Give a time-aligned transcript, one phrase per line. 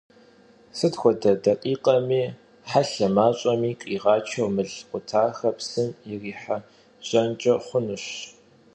[0.77, 2.23] Sıt xuede dakhikhemi
[2.71, 8.05] helhe maş'emi khiğaçeu mıl khutaxer psım yirihejenç'e xhunuş.